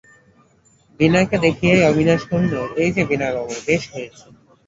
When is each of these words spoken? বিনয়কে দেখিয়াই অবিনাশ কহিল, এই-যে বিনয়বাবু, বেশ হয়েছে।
বিনয়কে 0.99 1.37
দেখিয়াই 1.45 1.81
অবিনাশ 1.89 2.21
কহিল, 2.31 2.55
এই-যে 2.83 3.03
বিনয়বাবু, 3.09 3.53
বেশ 3.67 3.83
হয়েছে। 3.93 4.25